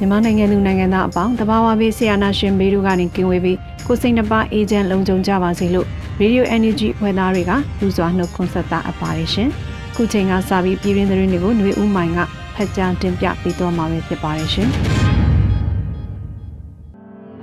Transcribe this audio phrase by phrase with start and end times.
[0.00, 5.86] ြန်မာနိုင်ငံသူနိုင်ငံသားအပေါင်းတဘာဝဘေးဆရာနာရှင်ဘေးတို့ကနေကင်းဝေးပြီးကိုစိတ်နှပါအေဂျင့်လုံခြုံကြပါစေလို့
[6.20, 9.48] Radio Energy ဖွဲ့သားတွေကလူစွာနှုတ်ခွန်းဆက်တာအပ်ပါတယ်ရှင်။
[9.96, 12.18] ခုချိန်ကစပြီးပြည်တွင်းသတင်းတွေကိုຫນွေဦးမိုင်က
[12.54, 14.68] ဖတ်ကြားတင်ပြပေးသွားမှာဖြစ်ပါတယ်ရှင်။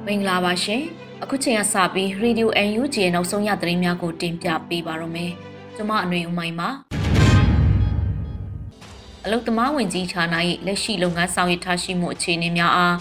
[0.06, 0.82] မင်္ဂလာပါရှင်။
[1.24, 5.32] အခုချိန်ကစပြီး Radio NUG ရဲ့နောက်ဆုံးရသတင်းများကိုတင်ပြပေးပါရမယ်။
[5.76, 6.70] ကျွန်မအຫນွေဦးမိုင်ပါ။
[9.31, 10.25] အလုတ်သမားဝင်ကြီးဌာန၏
[10.67, 12.97] လက်ရှိလုပ်ငန်းဆောင်ရွက်ထားရှိမှုအခြေအနေများအား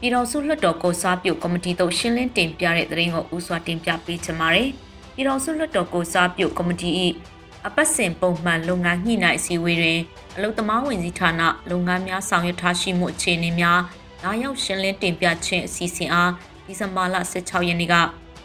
[0.00, 4.68] ပြည်တော်စုလွှတ်တော်ကိုစားပြုကော်မတီတို့ရှင်းလင်းတင်ပြတဲ့သတင်းကိုဦးစွာတင်ပြပေးချင်ပါတယ်။
[5.14, 6.90] ပြည်တော်စုလွှတ်တော်ကိုစားပြုကော်မတီ၏
[7.66, 10.00] အပတ်စဉ်ပုံမှန်လုပ်ငန်းညှိနှိုင်းအစည်းအဝေးတွင်
[10.36, 13.80] အလုတ်သမားဝင်ကြီးဌာနလုပ်ငန်းများဆောင်ရွက်ထားရှိမှုအခြေအနေများ
[14.22, 16.30] လာရောက်ရှင်းလင်းတင်ပြခြင်းအစီအစဉ်အား
[16.66, 17.94] ဒီဇင်ဘာလ16ရက်နေ့က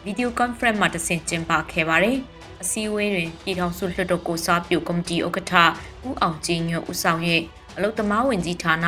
[0.04, 2.18] ဗီဒီယိုကွန်ဖရင့်မှာတဆင့်ကျင်းပခဲ့ပါတယ်။
[2.62, 5.54] အစည်းအဝေးတွင်ပြည်ထောင်စုလွှတ်တော်ကိုစားပြုကော်မတီဥက္ကဋ္ဌ
[6.06, 7.20] ဦးအောင်ကျင်းညွတ်ဦးဆောင်၍
[7.76, 8.86] အလုတ္တမဝင်ကြီးဌာန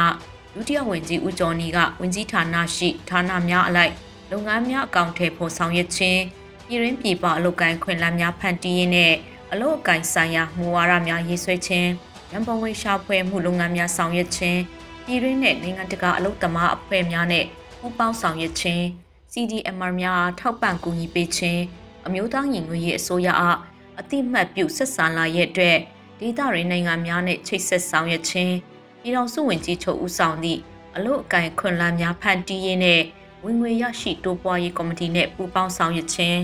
[0.55, 3.93] ဒုတိယဝင်ကြီးဦးကျော်နီကဝင်ကြီးဌာနရှိဌာနများအလိုက်
[4.31, 6.21] လုပ်ငန်းများအကောင့်ထဲပေါ်ဆောင်ရွက်ခြင်း
[6.67, 9.15] ပြည်ရင်းပြည်ပအလုပ်ကိုင်းခွင့်လန်းများဖန်တီးရင်းနဲ့
[9.53, 11.91] အလုပ်အကိုင်ဆိုင်ရာမူဝါဒများရေးဆွဲခြင်း
[12.33, 14.61] ရန်ပုံငွေရှာဖွေမှုလုပ်ငန်းများဆောင်ရွက်ခြင်း
[15.05, 17.45] ပြည်ရင်းနဲ့နိုင်ငံတကာအလုပ်သမားအဖွဲ့များနဲ့
[17.81, 19.04] ပူးပေါင်းဆောင်ရွက်ခြင်း
[19.37, 21.63] CDMR များထောက်ပံ့ကူညီပေးခြင်း
[22.07, 23.59] အမျိုးသားညီညွတ်ရေးအစိုးရအား
[24.01, 25.79] အတိမတ်ပြုဆက်ဆံလာရဲ့အတွက်
[26.21, 28.55] ဒေသရင်းနိုင်ငံများနဲ့ချိတ်ဆက်ဆောင်ရွက်ခြင်း
[29.01, 30.61] ပြည်တော်စုဝင်ကြီးချုပ်ဦးဆောင်သည့်
[30.97, 33.01] အလို့အကင်ခွန်လန်းများဖန်တီးရေးနဲ့
[33.45, 36.41] ဝင်ငွေရရှိတိုးပွားရေးကော်မတီနဲ့ပူးပေါင်းဆောင်ရွက်ခြင်း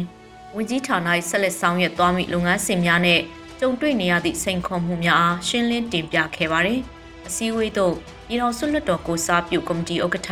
[0.56, 0.98] ဝင်ကြီးဌာန၏
[1.28, 3.20] ဆက်လက်ဆောင်ရွက်သွားမည့်လုပ်ငန်းစဉ်များနဲ့
[3.60, 6.80] ကြုံတွေ့နေရသည့်စိန်ခေါ်မှုများအားရှင်းလင်းတင်ပြခဲ့ပါတယ်။
[7.26, 7.94] အစည်းအဝေးသို့
[8.26, 10.30] ပြည်တော်စုလွှတ်တော်ကိုစားပြုကော်မတီဥက္ကဋ္ဌ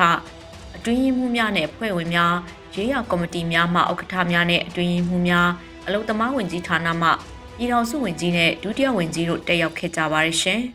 [0.78, 2.34] အတွင်းရေးမှူးများနဲ့အဖွဲ့ဝင်များ
[2.74, 5.48] ရေးရကော်မတီများမှဥက္ကဋ္ဌများနဲ့အတွင်းရေးမှူးများ
[5.86, 7.08] အလုံသမားဝင်ကြီးဌာနမှ
[7.56, 10.60] ပြည်တော်စုဝင်ကြီးနဲ့ဒုတိယဝင်ကြီးတို့တက်ရောက်ခဲ့ကြပါရရှင်။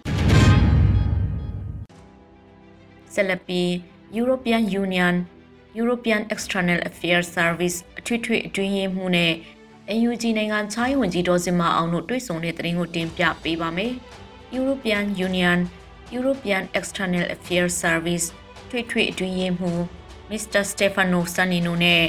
[3.14, 3.70] ဆက်လက်ပြီး
[4.20, 5.16] European Union
[5.82, 9.34] European External Affairs Service အထွေထွေအတွင်းရေးမှူးနဲ့
[9.92, 13.94] AUG နိုင်ငံခြားရေးဝန်ကြီးဒေါ်စင်မအောင်တို့တွေ့ဆုံတဲ့သတင်းကိုတင်ပြပေးပါမယ်။
[14.58, 15.60] European Union
[16.18, 18.26] European External Affairs Service
[18.76, 19.80] ထွေထွေအတွင်းရေးမှူး
[20.30, 20.62] Mr.
[20.72, 22.04] Stefano Sanino နဲ့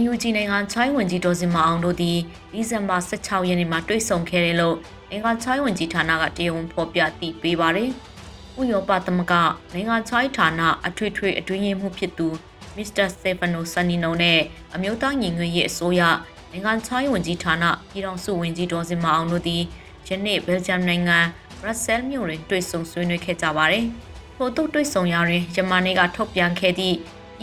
[0.00, 2.18] NUG နိုင်ငံချိုင်းဝင်ကြီးဒေါ်စင်မအောင်တို့သည်
[2.52, 4.76] ဒီဇင်ဘာ16ရက်နေ့မှာတွေ့ဆုံခဲ့တယ်လို့
[5.10, 7.90] နိုင်ငံချိုင်းဝင်ကြီးဌာနကတရားဝင်ဖော်ပြတည်ပေးပါတယ်။
[8.60, 9.32] ဥရောပသမဂ
[9.72, 12.28] နိုင်ငံချိုင်းဌာနအထွေထွေအတွင်းရေးမှူးဖြစ်သူ
[12.76, 14.40] မစ္စတာစတေဖာနိုဆန်နီနိုနဲ့
[14.74, 16.02] အမျိုးသားညီညွတ်ရေးအစိုးရ
[16.50, 19.62] နိုင်ငံချိုင်းဝင်ကြီးဌာနပြည်ထောင်စုဝင်ကြီးဒေါ်စင်မအောင်တို့သည်
[20.08, 21.18] ယနေ့ဘယ်ဂျမ်နိုင်ငံ
[21.60, 23.86] ဘရက်ဆဲလ်မြို့တွင်တွေ့ဆုံဆွေးနွေးခဲ့ကြပါတယ်။
[24.36, 26.96] ထို့သို့တွေ့ဆုံရာတွင်ယမန်နေ့ကထုတ်ပြန်ခဲ့သည့်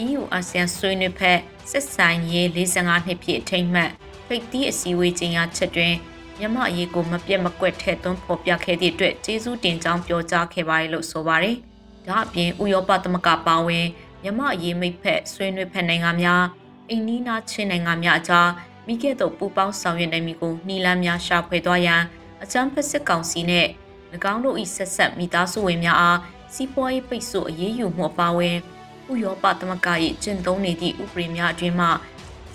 [0.04, 1.38] EU အာဆီယံဆွေးနွေးဖက်
[1.70, 3.90] စစ်ဆိုင်ရေး45နှစ်ပြည့်အထိမ်းအမှတ်
[4.26, 5.94] ဖိတ်တီးအစည်းအဝေးကျင်းရချက်တွင်
[6.38, 11.56] မြန်မာအရေးကိုမပြတ်မကွက်ထဲသွင်းဖော်ပြခဲ့သည့်အတွက်ကျေးဇူးတင်ကြောင်းပြောကြားခဲ့ပါတယ်လို့ဆိုပါတယ်။
[12.06, 13.86] ဒါအပြင်ဥရောပသမဂ္ဂပါဝင်
[14.22, 16.44] မြန်မာအရေးမိတ်ဖက်ဆွေးနွေးဖက်နိုင်ငံများ
[16.90, 18.48] အိန္ဒိနာချင်းနိုင်ငံများအကြား
[18.86, 22.02] မိခဲ့သောပူးပေါင်းဆောင်ရွက်နိုင်မှုကိုနှီးလန်းများရှာဖွေသွားရန်
[22.42, 23.70] အချမ်းဖက်စစ်ကောင်စီနှင့်၎
[24.32, 26.18] င်းတို့၏ဆက်ဆက်မိသားစုဝင်များအား
[26.54, 28.56] စီးပွားရေးပိတ်ဆို့အရေးယူမှုအပါအဝင်
[29.12, 29.88] ဥရောပသမဂ္ဂ၏
[30.22, 31.88] ကျင့်သုံးနေသည့်ဥပဒေများအတွင်းမှ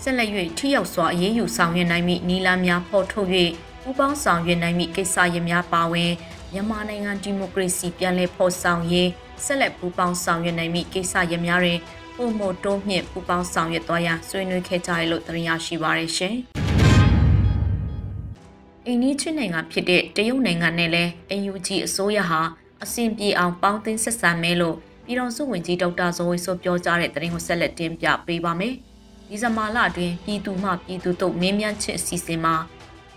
[0.02, 3.28] ဆက်လက်၍ထိရောက်စွာအရေးယူဆောင်ရွက်နိုင်မည့်နည်းလမ်းများဖော်ထုတ်၍
[3.82, 6.12] ပူးပေါင်းဆောင်ရွက်နိုင်မည့်ကိစ္စရပ်များပါဝင်
[6.52, 9.08] မြန်မာနိုင်ငံဒီမိုကရေစီပြန်လည်ဖော်ဆောင်ရေး
[9.44, 11.78] ဆက်လက်ပူးပေါင်းဆောင်ရွက်နိုင်မည့်ကိစ္စရပ်များတွင်
[12.16, 16.36] ပုံမတိုးမြင့်ပူးပေါင်းဆောင်ရွက်သွားရန်ဆွေးနွေးခဲ့ကြရလို့သတင်းရရှိပါရရှင်။
[18.86, 22.40] အိန္ဒိချင်းနိုင်ငံဖြစ်တဲ့တရုတ်နိုင်ငံနဲ့လည်း AUG အစိုးရဟာ
[22.84, 24.76] အစဉ်ပြေအောင်ပေါင်းသင်းဆက်ဆံမဲလို့
[25.06, 28.74] ပြည်တော်စုဝင်ကြီးဒေါက်တာဇော်ဝေဆိုပြောကြားတဲ့သတင်းကိုဆက်လက်တင်ပြပေးပါမယ်။
[29.28, 32.54] ဒီဇင်ဘာလအတွင်းပြည်သူမှပြည်သူတို့မင်းမြန်းချစ်အစီအစဉ်မှာ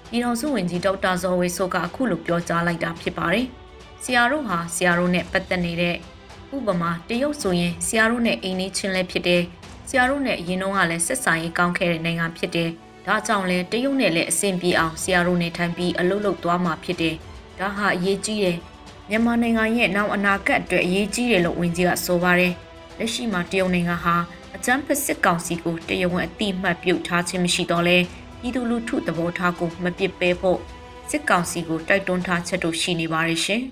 [0.10, 3.46] ပြည်တော်စုဝင်ကြီးဒေါက်တာဇော်ဝေဆိုကအခုလိုပြောကြားလိုက်တာဖြစ်ပါတယ်။
[4.04, 5.96] ဆရာတို့ဟာဆရာတို့နဲ့ပတ်သက်နေတဲ့
[6.56, 9.44] ဥပမာတရုတ်ဆိုရင်ဆရာတို့နဲ့အိမ်နေချင်းလည်းဖြစ်တယ်
[9.90, 12.70] ဆရာတို့နဲ့အရင်တုန်းကလည်းဆက်ဆံရေးကောင်းခဲ့တဲ့နိုင်ငံဖြစ်တယ်
[13.06, 17.16] ဒါကြောင့်လဲတရုတ်နဲ့လည်းအဆင်ပြေအောင်ဆရာတို့နဲ့ထိုင်ပြီးအလုပ်လုပ်သွားမှာဖြစ်တယ်
[17.60, 18.58] ဒါဟာအရေးကြီးတယ်
[19.12, 22.54] မြန်မာနိုင်ငံရဲ့နောက်အနာဂတ်အတွက်အရေးကြီးတယ်လို့ဝန်ကြီးကဆိုပါတယ်
[22.98, 24.16] လက်ရှိမှာတရုတ်နိုင်ငံဟာ
[24.56, 27.98] အကြမ်းဖက်စစ်ကောင်စီကိုတရားဝင်အတိအမှတ်ပြုထားခြင်းမရှိတော့လဲ
[28.40, 30.60] ပြည်သူလူထုသဘောထားကိုမပစ်ပယ်ဖို့
[31.10, 33.62] စစ်ကောင်စီကိုတိုက်တွန်းထားချက်တို့ရှိနေပါတယ်ရှင်။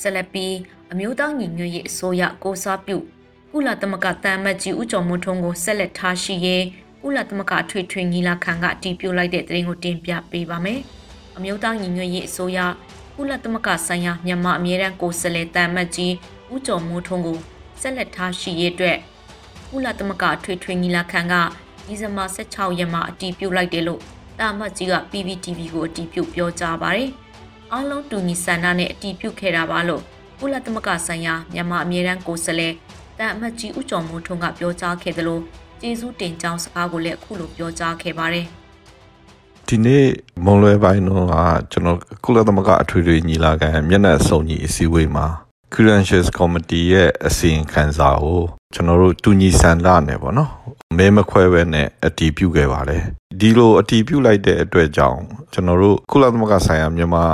[0.00, 0.54] ဆက်လက်ပြီး
[0.92, 2.96] အမျိုးသားညီညွတ်ရေးအစိုးရကိုစားပြု
[3.52, 6.64] ကုလသမဂ္ဂတန်မတ်ကြီးဦးကျော်မွန်းထွန်းကိုဆက်လက်ထားရှိရေး
[7.02, 10.80] ကုလသမဂ္ဂထွေထွေညီလာခံကတည်ပြုလိုက်တဲ့သတင်းကိုတင်ပြပေးပါမယ်။
[11.36, 12.58] အမျိုးသားညီညွတ်ရေးအစိုးရ
[13.20, 16.14] ကုလသမဂ္ဂဆိုင်ရာမြန်မာအမြဲတမ်းကိုယ်စားလှယ်တန်မတ်ကြီး
[16.52, 17.38] ဦးကျော်မိုးထွန်းကို
[17.80, 18.98] ဆက်လက်ထားရှိရေးအတွက်
[19.70, 21.34] ကုလသမဂ္ဂထွေထွေညီလာခံက
[21.86, 24.00] ဒီဇင်ဘာ16ရက်မှာအတည်ပြုလိုက်တယ်လို့
[24.38, 27.10] တာမတ်ကြီးက PPTV ကိုအတည်ပြုပြောကြားပါတယ်။
[27.72, 30.02] အားလုံးတူညီဆန္ဒနဲ့အတည်ပြုခဲ့တာပါလို့
[30.40, 32.74] ကုလသမဂ္ဂဆိုင်ရာမြန်မာအမြဲတမ်းကိုယ်စားလှယ်
[33.18, 35.42] တန်အမတ်ကြီးဦးကျော်မိုးထွန်းကပြောကြားခဲ့တယ်လို့
[35.80, 38.48] ကျေးဇူးတင်ကြောင်းစကားကိုလည်းအခုလိုပြောကြားခဲ့ပါတယ်။
[39.70, 40.06] ဒီနေ့
[40.44, 41.26] မွန်လွယ်ပိုင်းတော့
[41.72, 45.26] ကျွန်တော်ကုလသမဂ္ဂအထွေထွေညီလာခံမျက်နှာစုံညီအစည်းအဝေးမှာ
[45.72, 48.42] Credentials Committee ရဲ့အစီရင်ခံစာကို
[48.74, 50.50] ကျွန်တော်တို့တူညီဆန္ဒနဲ့ပေါ့နော်
[50.96, 53.02] မဲမခွဲဘဲနဲ့အတီးပြုတ်ခဲ့ပါတယ်
[53.40, 55.20] ဒီလိုအတီးပြုတ်လိုက်တဲ့အတွက်ကြောင့်
[55.52, 57.24] ကျွန်တော်တို့ကုလသမဂ္ဂဆိုင်ရာမြန်မာ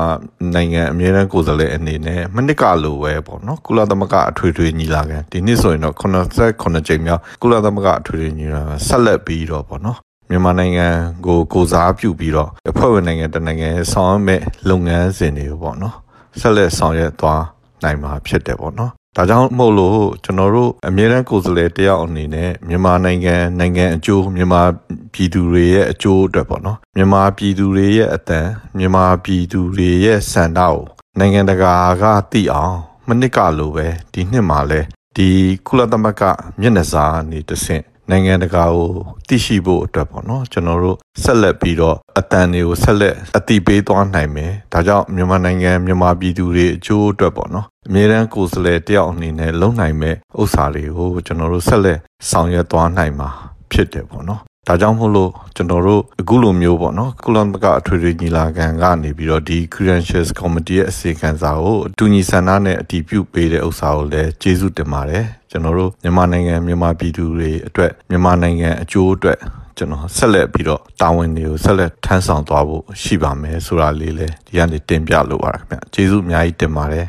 [0.55, 9.99] နိုင်ငံအမြဲတမ်းကိုယ်စားလှယ်အနေနဲ့မနစ်ကလိုပဲပေါ့နော်ကုလသမဂ္ဂအထွေထွေညီလာခံဒီနှစ်ဆိုရင်တော့89ကြိမ်မြောက်ကုလသမဂ္ဂအထွေထွေညီလာခံဆက်လက်ပြီးတော့ပေါ့နော်
[10.31, 10.87] မြန်မာနိုင်ငံ
[11.27, 15.95] ကိုကိုစားပြုပြီးတော့အဖွဲ့ဝင်နိုင်ငံတနိုင်ငံဆောင်ရွက်မဲ့လုပ်ငန်းစဉ်တွေပေါ့နော်
[16.41, 17.43] ဆက်လက်ဆောင်ရွက်သွား
[17.83, 24.63] နိုင်မှာဖြစ်တယ်ပေါ့နော်ဒါကြောင့်မို့လို့ကျွန်တော်တို့အမြဲတမ်းကိုယ်စားလှယ်တယောက်အနေနဲ့မြန်မာနိုင်ငံနိုင်ငံအကျိုးမြန်မာ
[25.13, 28.47] ပြည်သူတွေရဲ့အကျိုးအတွက်ပေါ့နော်မြန်မာပြည်သူတွေရဲ့အတန်
[28.79, 30.83] မြန်မာပြည်သူတွေရဲ့စံတောက်
[31.19, 32.77] နိုင်ငံတကာကသိအောင်
[33.09, 34.81] မနစ်ကလိုပဲဒီနှစ်မှာလဲ
[35.17, 35.29] ဒီ
[35.67, 36.23] ကုလသမဂ္ဂ
[36.61, 38.91] မျက်နှာစာနေတဆင့် နိုင်ငံတကာကို
[39.29, 51.99] သိရှိဖို့အတွက်ပေါ့နော်ကျွန်တော်တို့ဆက်လက်ပြီးတော့အတန်တွေကိုဆက်လက်အတိပေးသွားနိုင်မယ်ဒါကြောင့်မြန်မာနိုင်ငံမြန်မာပြည်သူတွေအကျိုးအတွက်ပေါ့နော်အမြဲတမ်းကိုယ်စားလှယ်တယောက်အနေနဲ့လုံနိုင်မဲ့ဥစ္စာတွေကိုကျွန်တော်တို့ဆက်လက်
[52.31, 53.29] ဆောင်ရွက်သွားနိုင်မှာ
[53.71, 69.39] ဖြစ်တယ်ပေါ့နော် ဒါကြောင့်မို့လို့ကျွန်တော်တို့အခုလိုမျိုးပေါ့နော်ကုလသမဂ္ဂအထွေထွေညီလာခံကနေပြီးတော့ဒီ Credentials Committee ရဲ့အစီအခံစာကိုအတူညီဆန္ဒနဲ့အတည်ပြုပေးတဲ့ဥစ္စာကိုလည်းကျေးဇူးတင်ပါတယ်ကျွန်တော်တို့မြန်မာနိုင်ငံမြန်မာပြည်သူတွေအတွက်မြန်မာနိုင်ငံအကျိုးအတွက်
[69.77, 77.07] ကျွန်တော်ဆက်လက်ပြီးတော့တာဝန်တွေကိုဆက်လက်ထမ်းဆောင်သွားဖို့ရှိပါမယ်ဆိုတာလေးလည်းဒီကနေတင်ပြလိုပါခင်ဗျကျေးဇူးအများကြီးတင်ပါတယ်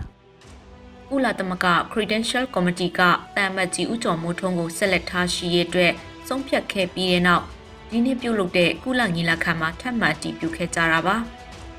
[1.10, 3.02] ကုလသမဂ္ဂ Credential Committee က
[3.36, 5.92] တန်မတ်ကြီးဦးကျော်မိုးထွန်းကိုဆက်လက်ထားရှိရတဲ့
[6.28, 7.46] ဆုံးဖြတ်ခဲ့ပြီးတဲ့နောက်
[7.90, 11.16] ဒီနေ့ပြုလုပ်တဲ့ကုလညီလာခံမှာထပ်မံတည်ပြုခဲ့ကြတာပါ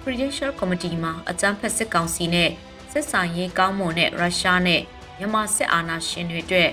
[0.02, 2.50] Credential Committee မှာအကြမ်းဖက်စစ်ကောင်စီနဲ့
[2.92, 4.82] စစ်ဆိုင်ရေးကောင်းမွန်တဲ့ရုရှားနဲ့
[5.18, 6.70] မြန်မာစစ်အာဏာရှင်တွေအတွက်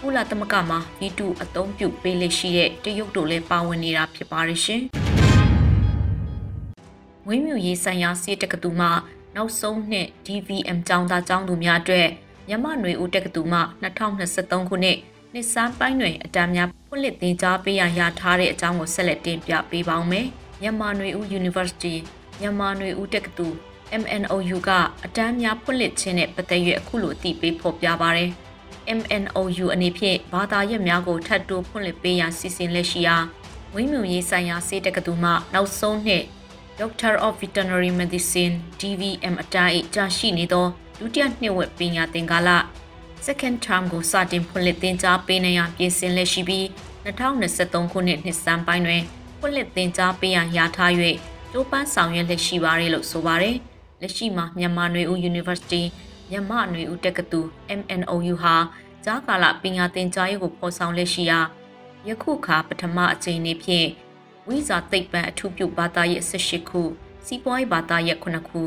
[0.00, 4.82] ကုလသမဂ္ဂမှာဗီတူအသုံးပြုပေးလက်ရှိတဲ့တရုတ်တို့လည်းပါဝင်နေတာဖြစ်ပါတယ်ရှင်။
[7.26, 8.88] ဝင်းမြူရေးဆိုင်ရာစီးတက္ကသိုလ်မှ
[9.36, 12.08] နောက်ဆုံးနှစ် DVM ကျောင်းသားကျောင်းသူများအတွက်
[12.48, 14.98] မြမနွေဦးတက္ကသိုလ်မှ2023ခုနှစ်
[15.34, 20.26] နှစ်စမ်းပိုင်းတွင်အတန်းများဖွင့်လှစ်သင်ကြားပေးရန်ရထားတဲ့အကြောင်းကိုဆက်လက်တင်ပြပေးပါောင်းမယ်။
[20.60, 21.94] မြန်မာနွေဦး University
[22.40, 23.58] မြန်မာနွေဦးတက္ကသိုလ်
[24.02, 24.70] MNOU က
[25.04, 28.30] အတန်းများဖွင့်လှစ်ခြင်းနဲ့ပတ်သက်၍အခုလိုအသိပေးဖော်ပြပါရယ်
[28.98, 33.16] MNOU အနေဖြင့်ဘာသာရပ်များကိုထပ်တိုးဖွင့်လှစ်ပေးရန်စီစဉ်လက်ရှိရာ
[33.74, 36.24] ဝင်းမြူရေးဆိုင်ရာစေတက္ကသိုလ်မှနောက်ဆုံးနှစ်
[36.80, 40.66] Doctor of Veterinary Medicine DVM အတိုင်းကြာရှိနေသော
[40.98, 42.50] ဒုတိယနှစ်ဝက်ပညာသင်ကာလ
[43.26, 46.64] second term ကိုစတင်ဖွင့်လှစ်သင်ကြားပေးနေရန်ပြင်ဆင်လက်ရှိပြီး
[47.04, 49.02] 2023ခုနှစ်နှစ်စမ်းပိုင်းတွင်
[49.38, 50.92] ဖွင့်လှစ်သင်ကြားပေးရန်ရထား၍
[51.52, 53.56] ကျိုးပန်းဆောင်ရွက်လက်ရှိပါတယ်လို့ဆိုပါတယ်။
[54.00, 55.82] လက်ရှိမှာမြန်မာနွေဦး University
[56.30, 57.50] မြန်မာနွေဦးတက္ကသိုလ်
[57.80, 58.56] MNOU ဟာ
[59.04, 61.40] ဂျာကာလပညာသင်ကြားရေးကိုဖော်ဆောင်လက်ရှိရာ
[62.08, 63.88] ယခုခါပထမအကြိမ်နေ့ဖြင့်
[64.46, 66.82] ဝိဇာသိပ္ပံအထူးပြုဘာသာရဲ့18ခု
[67.26, 68.62] စီးပွားရေးဘာသာရဲ့9ခု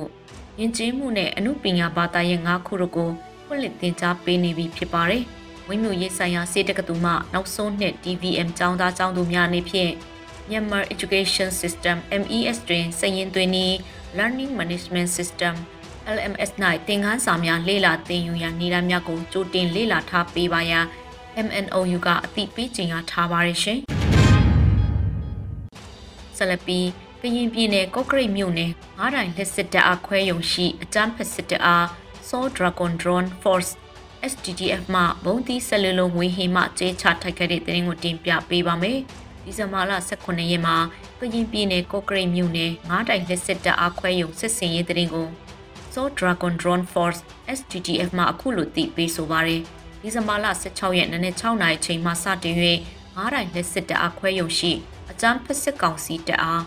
[0.60, 3.12] ယဉ်ကျေးမှုနဲ့အမှုပညာဘာသာရဲ့5ခုတို့ကို
[3.54, 5.24] ဖွင့်လှစ်သင်ကြားပေးနေပြီဖြစ်ပါတယ်။
[5.68, 9.92] ဝင်းမျိုးရေးဆိုင်ရာစေတက္ကသိုလ်မှနောက်ဆုံးနှစ် DVM ကျောင်းသားကျောင်းသူများအနေဖြင့်
[10.50, 13.74] Myanmar Education System MES တွင်စည်ရင်သွင်းပြီး
[14.18, 15.54] Learning Management System
[16.16, 16.52] LMS
[16.88, 20.86] ၌သင်ခန်းစာများလေ့လာသင်ယူရန်နေရာများကိုကြိုတင်လေ့လာထားပေးပါရန်
[21.48, 23.80] MNOU ကအသိပေးကြေညာထားပါရရှင်။
[26.38, 26.88] ဆက်လက်ပြီး
[27.22, 31.64] ကရင်ပြည်နယ်ကော့ကရိတ်မြို့နယ်ငားတိုင်လက်စစ်တပ်အားခွဲယုံရှိအကြမ်းဖက်စစ်တပ်
[32.34, 33.72] အား Saw Dragon Drone Force
[34.32, 39.00] SDDF မှဘုံသီးဆက်လလုံးဝေဟိမှကျေးချထိုက်ခဲ့တဲ့တဲ့ရင်ကိုတင်ပြပေးပါမယ်။
[39.44, 40.76] ဒီဇင်ဘာလ18ရက်မှာ
[41.20, 45.28] ကရင်ပြည်နယ်ကော့ကရိတ်မြို့နယ်ငားတိုင်လက်စစ်တပ်အားခွဲယုံစစ်စင်ရေးတရင်ကို
[45.94, 47.20] Saw Dragon Drone Force
[47.58, 49.62] SDTF မှအခုလိုတည်ပေးဆိုပါတယ်
[50.02, 52.56] ဒီဇင်ဘာလ16ရက်နေ့6နာရီချိန်မှစတင်၍
[53.16, 54.72] 9တိုင်းလက်စစ်တအားခွဲရုံရှိ
[55.12, 56.62] အကြမ်းဖက်စစ်ကောင်စီတအား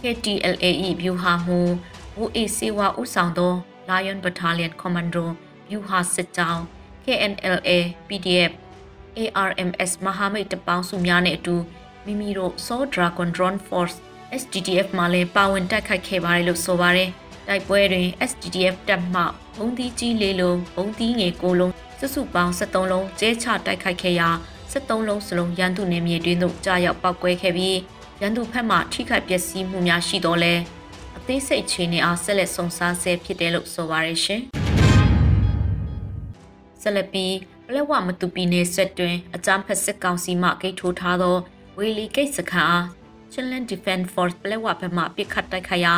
[0.00, 0.66] KTLA
[1.02, 1.72] ၏ဗျူဟာမှူး
[2.14, 3.54] ဘူအေစီဝါဦးဆောင်သော
[3.88, 5.24] Lion Battalion Commando
[5.70, 6.62] ဗျူဟာစစ်ကြောင်း
[7.04, 7.70] KNLA
[8.08, 8.52] PDF
[9.42, 11.56] ARMS မဟာမိတ်တပေါင်းစုများနဲ့အတူ
[12.04, 13.96] မိမိတို့ Saw Dragon Drone Force
[14.40, 17.10] SDTF မှလည်းပါဝင်တိုက်ခိုက်ခဲ့ပါတယ်လို့ဆိုပါတယ်။
[17.48, 19.22] တိုက်ပွဲတွင် SDTF တပ်မှ
[19.56, 24.28] ဘုံသီးကြီးလေးလုံးဘုံသီးငယ်ကိုလုံးစုစုပေါင်း73လုံးကျဲချတိုက်ခိုက်ခဲ့ရာ
[24.72, 27.78] 73လုံးစလုံးရန်သူနယ်မြေတွင်သို့ကြာရောက်ပောက်ကွဲခဲ့ပြီး
[28.20, 30.77] ရန်သူဘက်မှထိခိုက်ပျက်စီးမှုများရှိတော့လဲအ
[31.30, 34.40] သေးစိတ်ခြေနေအားဆက်လက်စုံစမ်းဆဲဖြစ်တယ်လို့ဆိုပါရရှင်။
[36.80, 37.34] ဆက်လက်ပြီး
[37.66, 41.36] ပလက်ဝမတူပီနယ်ဆက်တွင်အကြမ်းဖက်စစ်ကောင်စီမှဂိတ်ထိုးထားသော
[41.78, 42.84] ဝေလီဂိတ်စခန်းအား
[43.32, 45.94] Chinland Defense Force ပလက်ဝဘက်မှပစ်ခတ်တိုက်ခိုက်ရာ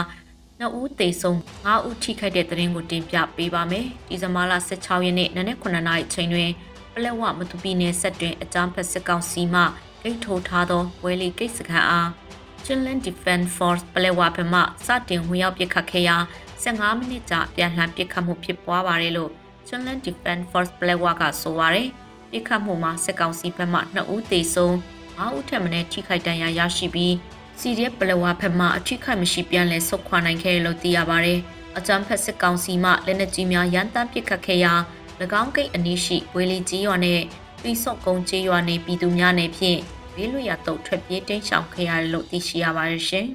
[0.58, 6.50] နှစ်ဦးသေဆုံး၅ဦးထိခိုက်တဲ့တဲ့ရင်ကိုတင်ပြပေးပါမယ်။ဒီဇင်ဘာလ16ရက်နေ့နနက်9:00နာရီချိန်တွင်
[6.94, 9.62] ပလက်ဝမတူပီနယ်ဆက်တွင်အကြမ်းဖက်စစ်ကောင်စီမှ
[10.02, 12.19] ဂိတ်ထိုးထားသောဝဲလီဂိတ်စခန်းအား
[12.64, 16.16] Chinland Defense Force ပလက်ဝဘက်မှစတင်ဝင်ရောက်ပစ်ခတ်ခဲ့ရာ
[16.62, 19.30] 15မိနစ်ကြာပြန်လှန်ပစ်ခတ်မှုဖြစ်ပွားပါတယ်လို့
[19.66, 21.88] Chinland Defense Force ပလက်ဝကဆိုပါရယ်
[22.30, 24.74] ပစ်ခတ်မှုမှာစစ်ကောင်စီဘက်မှ2ဦးသေဆုံး
[25.18, 27.14] 5ဦးထက်မနည်းထိခိုက်ဒဏ်ရာရရှိပြီး
[27.58, 31.38] စီရီယက်ပလဝဖက်မှအထိခိုက်မရှိပြန်လဲဆုတ်ခွာနိုင်ခဲ့လို့သိရပါတယ်။
[31.78, 34.74] အကြမ်းဖက်စစ်ကောင်စီမှလက်နက်ကြီးများရန်တမ်းပစ်ခတ်ခဲ့ရာ၎
[35.40, 37.20] င်းကိတ်အနီးရှိဝေလီကြီးရွာနဲ့
[37.62, 39.80] ပြီးစော့ကုန်းကြီးရွာနေပြည်သူများနေဖြင့်
[40.14, 43.26] ဘေးလွတ်ရာတုတ်ထွက်ပြေးတိမ်းရှောင်ခဲ့ရတယ်လို့သိရှိရပါတယ်ရှင်။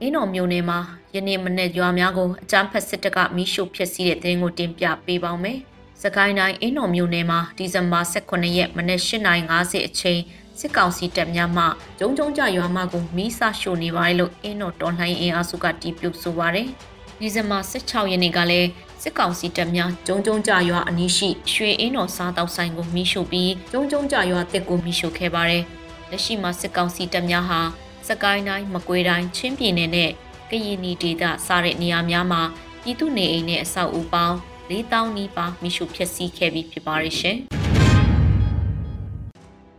[0.00, 0.78] အင်းတော်မျိုးနယ်မှာ
[1.14, 5.58] ယနေ့မနေ့ရွာများကိုအကြမ်းဖက်စစ်တပ်ကမီးရှို့ဖျက်ဆီးတဲ့တဲ့င်းကိုတင်ပြပေးပါမယ်။
[6.02, 10.20] စကိုင်းတိုင်းအင်းတော်မျိုးနယ်မှာဒီဇင်ဘာ18ရက်မနေ့8:50အချိန်
[10.58, 11.64] စစ်ကောင်စီတပ်များမှ
[11.98, 16.68] ဂျုံဂျုံကြရွာမကိုမီးစာရှို့နေပါတယ်လို့အင်းတော်တော်လှန်အင်အားစုကတီးပြုတ်ဆိုပါတယ်။
[17.20, 18.68] ဒီဇင်ဘာ16ရက်နေ့ကလည်း
[19.02, 25.62] စစ်ကောင်စီတပ်များဂျုံဂျုံကြရွာအနီးရှိရွှေအင်းတော်စားတောက်ဆိုင်ကိုမီးရှို့ပြီးဂျုံဂျုံကြရွာတစ်ကိုမီးရှို့ခဲ့ပါတယ်။
[26.10, 27.60] လက်ရှိမှာစစ်ကောင်စီတပ်များဟာ
[28.08, 30.10] စကိုင်းတိုင်းမကွေးတိုင်းချင်းပြည်နယ်နဲ့
[30.50, 32.42] ကရင်နီဒေသစတဲ့နေရာများမှာ
[32.82, 34.36] ပြည်သူနေအိမ်နဲ့အဆောက်အဦပေါင်း
[34.68, 37.36] 4000နီးပါးမိရှုဖျက်ဆီးခဲ့ပြီးဖြစ်ပါရရှင်။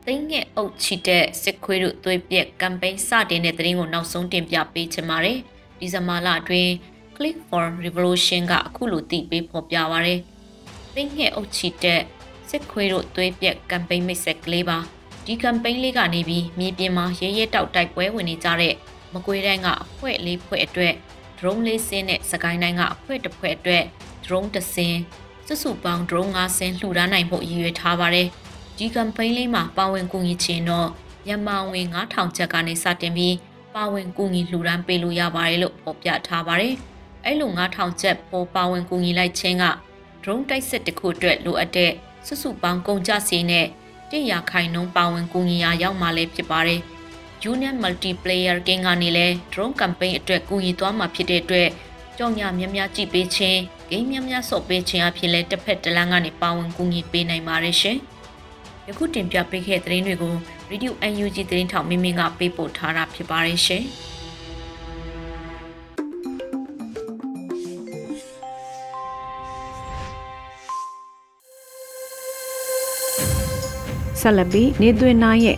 [0.06, 5.38] သိငှက်အုပ်ချီတဲ့စစ်ခွေးတို့သွေးပြက်ကမ်ပိန်းစတင်တဲ့သတင်းကိုနောက်ဆုံးတင်ပြပေးချင်ပါတယ်။
[5.80, 6.72] ဒီဇင်ဘာလအတွင်း
[7.20, 10.20] Click for Revolution ကအခုလိုတည်ပေးဖော်ပြပါရယ်။
[10.94, 12.02] သိငှက်အုပ်ချီတဲ့
[12.50, 14.78] စစ်ခွေးတို့သွေးပြက်ကမ်ပိန်းမိတ်ဆက်ကလေးပါ။
[15.26, 18.76] ဒီကမ်ပိန်းလေးကနေပြီးမြေပြင်မှာရဲရဲတောက်တိုက်ပွဲဝင်နေကြတဲ့
[19.14, 20.94] မကွေးတိုင်းကအဖွဲ့လေးဖွဲ့အတွက်
[21.38, 23.84] drone လေးစင်းနဲ့စကိုင်းတိုင်းကအဖွဲ့တစ်ဖွဲ့အတွက်
[24.26, 25.00] drone တစ်စင်း
[25.48, 28.28] စုစုပေါင်း drone 5စင်းလှူဒါန်းနိုင်ဖို့ရည်ရွယ်ထားပါတယ်။
[28.78, 30.90] ဒီကမ်ပိန်းလေးမှာပါဝင်ကူညီခြင်းတော့
[31.26, 33.36] မြန်မာဝင်9000ချက်ကနေစတင်ပြီး
[33.76, 36.76] ပါဝင်ကူညီလှူဒန်းပေးလို့ရပါတယ်လို့ဖော်ပြထားပါတယ်။
[37.26, 39.66] အဲ့လို9000ချက်ပေါ်ပါဝင်ကူညီလိုက်ခြင်းက
[40.24, 41.92] drone တိုက်စစ်တစ်ခုအတွက်လိုအပ်တဲ့
[42.26, 43.68] စုစုပေါင်းကုန်ကျစည်နဲ့
[44.12, 46.82] 100ခိုင်နှုန်းပါဝင်ကူညီရာရောက်မှလည်းဖြစ်ပါတယ်။
[47.52, 51.70] Union Multiplayer Game ကနေလည်း drone campaign အတွက်ကူညီသွားမှာဖြစ်တဲ့အတွက်
[52.18, 53.60] ကြောင်ညာများများကြည့်ပေးခြင်း
[53.90, 57.98] ဂိမ်းများများဆော့ပေးခြင်းအဖြစ်လဲတစ်ဖက်တစ်လမ်းကနေပါဝင်ကူညီပေးနိုင်ပါတယ်ရှင်။
[58.88, 60.36] ယခုတင်ပြပေးခဲ့တဲ့သတင်းတွေကို
[60.72, 63.84] Radio UNG သတင်းထောက်မင်းမင်းကပေးပို့ထားတာဖြစ်ပါတယ်ရှင်။
[74.22, 75.58] ဆက်လက်ပြီးနေသွင်းနိုင်ရဲ့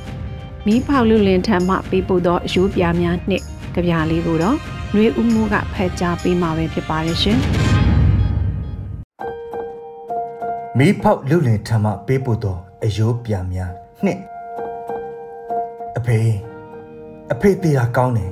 [0.65, 3.43] မီးဖောက်လူလင်ထံမှပေးပို့သောရိုးပြားများနှင့်
[3.75, 4.55] ကြပြားလေးကိုတော့
[4.93, 7.39] ຫນွေဦးမှုကဖက်ကြားပေးမှာပဲဖြစ်ပါတယ်ရှင်
[10.77, 13.71] မီးဖောက်လူလင်ထံမှပေးပို့သောအယိုးပြန်များ
[14.05, 14.19] နှစ်
[15.97, 16.19] အဖေ
[17.33, 18.31] အဖေသေးတာကောင်းတယ်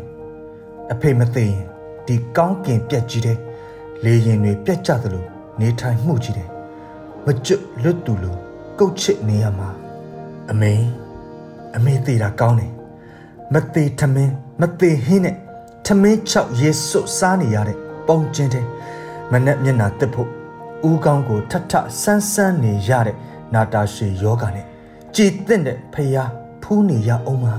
[0.92, 1.64] အဖေမသေးရင်
[2.08, 3.38] ဒီကောင်းကင်ပြက်ကြီးတဲ့
[4.04, 5.26] လေရင်တွေပြက်ကြသလို
[5.60, 6.50] နေထိုင်မှုကြီးတယ်
[7.26, 8.36] မကျွတ်လွတ်တူလို
[8.80, 9.70] ကုတ်ချစ်နေရမှာ
[10.52, 10.74] အမေ
[11.76, 12.72] အမေသေးတာကောင်းတယ်
[13.54, 15.36] မသေးထမင်းမသေးဟင်းနဲ့
[15.86, 17.78] ထမင်းချောက်ရေစွတ်စားနေရတဲ့
[18.08, 18.66] ပုံချင်းတဲ့
[19.32, 20.30] မနဲ့မျက်နာတက်ဖို့
[20.90, 23.18] ဦးကောင်းကိုထထဆန်းဆန်းနေရတဲ့
[23.54, 24.66] နာတာရှည်ယောဂနဲ့
[25.16, 26.32] ကြည်တင့်တဲ့ဖယား
[26.64, 27.56] ဖူးနေရအောင်ပါ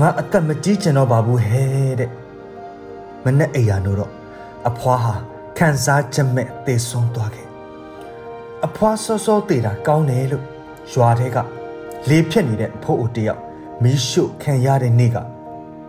[0.00, 2.10] ငါအသက်မကြီးကျင်တော့ပါဘူးဟဲ့တဲ့
[3.24, 4.12] မနဲ့အိယာနို့တော့
[4.68, 5.14] အဖွားဟာ
[5.58, 7.48] ခံစားချက်မဲ့သေဆုံးသွားခဲ့
[8.66, 10.44] အဖွားစောစောသေးတာကောင်းတယ်လို့
[10.92, 11.36] ရွာထဲက
[12.08, 13.40] လေဖြက်နေတဲ့ဖိုးအိုတယောက်
[13.82, 15.16] မီးရှို့ခံရတဲ့နေ့က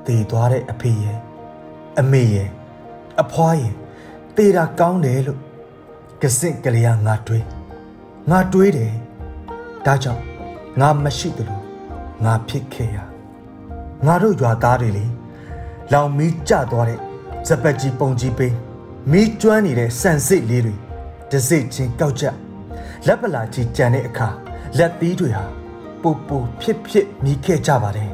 [0.06, 1.20] သေသွားတဲ့အဖေရဲ့
[2.00, 2.50] အမေရဲ့
[3.22, 3.74] အဖွားရဲ့
[4.36, 5.40] သေတာကောင်းတယ်လို့
[6.22, 7.46] ကစင့်ကလေးကငါတွေး
[8.30, 8.94] ငါတွေးတယ်
[9.86, 10.24] ဒါကြောင့်
[10.80, 11.60] ငါမရှိသလို
[12.24, 12.98] ငါဖြစ်ခဲ့ရ
[14.06, 15.06] ငါတို့ရွာသားတွေလေ
[15.94, 17.00] လောင်မီးကျသွားတဲ့
[17.48, 18.54] ဇပက်ကြီးပုံကြီးပေး
[19.12, 20.76] မီးကျွမ်းနေတဲ့ဆန်စစ်လေးတွေ
[21.32, 22.36] တစိတ်ချင်းကောက်ချက်
[23.08, 24.30] လက်ပလာကြီးကြံတဲ့အခါ
[24.78, 25.46] လက်သီးတွေဟာ
[26.02, 28.12] ပူပူဖြစ်ဖြစ်မြည်ခဲ့ကြပါတယ်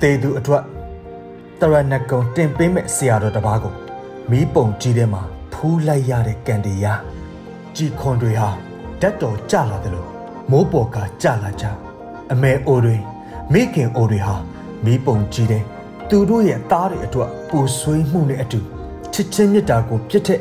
[0.00, 0.64] တေသူအတွက်
[1.60, 3.74] တရဏဂုံတင်ပေးမဲ့ဆရာတော်တစ်ပါးကို
[4.30, 7.00] မီးပုံကြီးထဲမှာဖူးလိုက်ရတဲ့ကန်တရား
[7.76, 8.50] ကြီးခွန်တွေဟာ
[9.00, 10.08] ဓာတ်တော်ကြလာတယ်လို့
[10.50, 11.64] မိုးပေါ်ကကြလာကြ
[12.32, 12.96] အမေအိုတွေ
[13.52, 14.34] မိခင်အိုတွေဟာ
[14.84, 15.62] မီးပုံကြီးတဲ့
[16.08, 18.60] သူတို့ရဲ့သားတွေအတွက်ပူဆွေးမှုနဲ့အတူ
[19.12, 20.40] ချစ်ချင်းမြတ်တာကိုပြစ်တဲ့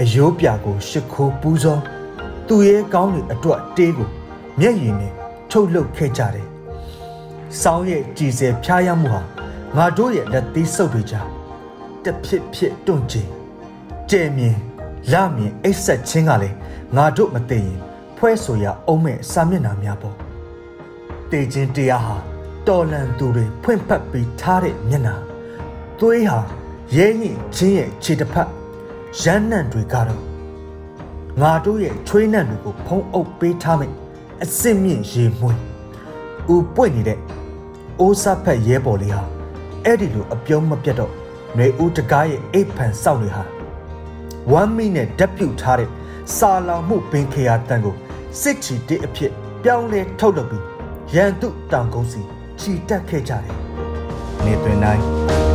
[0.00, 1.78] အယိုးပြာကိုရှ िख ိုးပူးစော
[2.48, 4.08] သူရဲ့ကောင်းတွေအတွက်တေးကို
[4.60, 5.12] မျက်ရည်နဲ့
[5.50, 6.48] ထုတ်လုပ်ခဲ့ကြတယ်။
[7.60, 9.20] စောင်းရဲ့ကြည်စဲဖျားရမှုဟာ
[9.76, 11.26] ငါတို့ရဲ့လက်သေးစုပ်တွေကြား
[12.04, 13.28] တဖြစ်ဖြစ်တွန့်ကျင်
[14.10, 14.56] ကြဲမြင်
[15.12, 16.56] လမြင်အိတ်ဆက်ချင်းကလည်း
[16.96, 17.76] ငါတို့မသိရင်
[18.16, 20.16] ဖွဲဆိုရအုံးမဲ့စာမျက်နှာများပေါ့
[21.30, 22.16] တေခြင်းတရားဟာ
[22.66, 25.16] တော်လန်သူတွေဖွင့်ဖက်ပြီးထားတဲ့မျက်နှာ
[25.98, 26.40] သွေးဟာ
[26.96, 28.48] ရဲညင်ချင်းရဲ့ခြေတစ်ဖက်
[29.22, 30.22] ရမ်းနှံတွေကတော့
[31.40, 33.92] ငါတို့ရဲ့ချွေးနှံတွေကိုဖုံးအုပ်ပေးထားမယ်
[34.44, 35.60] အစင်မြင့်ရေမွှေး
[36.54, 37.18] ဦးပွင့်နေတဲ့
[38.00, 39.22] အိုးစားဖက်ရဲပေါ်လေးဟာ
[39.84, 41.12] အဲ့ဒီလိုအပြုံးမပြတ်တော့
[41.54, 43.44] ຫນွေဦးတကားရဲ့အိတ်ဖန်စောက်တွေဟာ
[44.52, 45.90] ဝမ်းမီနဲ့ဓာတ်ပြုတ်ထားတဲ့
[46.36, 47.94] စာလောင်မှုပင်ခရာတန်ကို
[48.40, 50.64] စစ်ချီတဲ့အဖြစ်ပြောင်းလဲထုတ်လုပ်ပြီး
[51.14, 52.20] ရန်သူတောင်ကုန်းစီ
[52.60, 53.56] ချီတက်ခဲ့ကြတယ်။
[54.44, 55.45] နေတွင်တိုင်း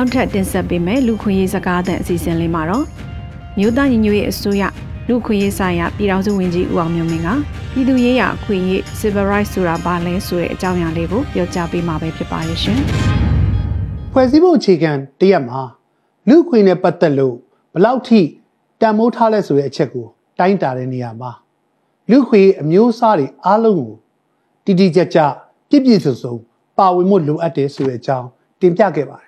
[0.00, 2.84] နောက်ထပ်တင်ဆက်ပေးမယ်လူခွင့်ရေးစကားတဲ့အစီအစဉ်လေးမှာတော့
[3.58, 4.62] မြို့သားညီညွတ်ရေးအစိုးရ
[5.08, 7.28] လူခွင့်ရေးဆိုင်ရာပြည်ထောင်စုဝန်ကြီးဦးအောင်မျိုးမင်းက
[7.72, 12.78] ပြည်သူရေးရာအခွင့်အရေး civil rights ဆိုတာဘာလဲဆိုတဲ့အကြောင်းအရာလေးကိုပြောကြားပေးမှာပဲဖြစ်ပါရဲ့ရှင်။
[14.12, 15.60] ဖွဲ့စည်းပုံအခြေခံတရက်မှာ
[16.28, 17.36] လူခွင့်နဲ့ပတ်သက်လို့
[17.74, 18.20] ဘလောက်ထိ
[18.80, 20.06] တန်မိုးထားလဲဆိုတဲ့အချက်ကို
[20.38, 21.30] တိုင်းတာတဲ့နေရာမှာ
[22.10, 23.92] လူခွင့်အမျိုးအစားတွေအားလုံးကို
[24.64, 25.18] တိတိကျကျ
[25.68, 26.34] ပြည့်ပြည့်စုံစုံ
[26.78, 28.26] ပါဝင်မှုလိုအပ်တယ်ဆိုတဲ့အကြောင်း
[28.62, 29.27] တင်ပြခဲ့ပါတယ်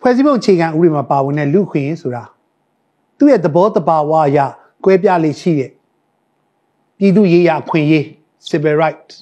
[0.00, 2.24] ဖွဲ့စည်းပုံအခြေခံဥပဒေမှာပါဝင်တဲ့လူခွင့်ဆိုတာ
[3.18, 4.38] သူ့ရဲ့သဘောတဘာဝအရ
[4.84, 5.70] ကွဲပြားလေးရှိတဲ့
[6.98, 8.04] ပြည်သူရေးရာအခွင့်အရေး
[8.48, 9.14] civil rights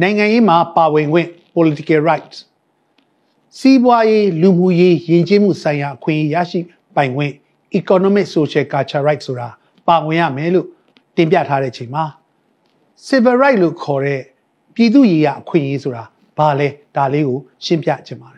[0.00, 2.36] နိုင်ငံရေးမှာပါဝင်ခွင့် political rights
[3.58, 6.60] စီးပွားရေးလူမှုရေးယဉ်ကျေးမှုဆိုင်ရာအခွင့်အရေးရရှိ
[6.94, 7.32] ပိုင်ခွင့်
[7.80, 9.48] economic social culture rights ဆိုတာ
[9.88, 10.66] ပါဝင်ရမယ်လို့
[11.16, 12.04] တင်ပြထားတဲ့ချိန်မှာ
[13.06, 14.22] civil right လို့ခေါ်တဲ့
[14.74, 16.04] ပြည်သူရေးရာအခွင့်အရေးဆိုတာ
[16.38, 18.36] ဘာလဲဒါလေးကိုရှင်းပြချင်ပါတ